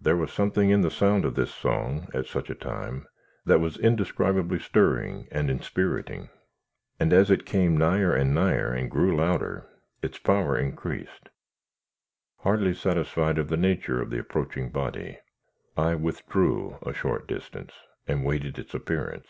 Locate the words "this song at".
1.36-2.26